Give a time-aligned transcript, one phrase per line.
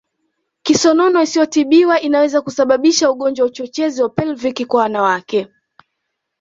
[0.63, 5.47] Kisonono isiyotibiwa inaweza kusababisha ugonjwa wa uchochezi wa Pelvic kwa wanawake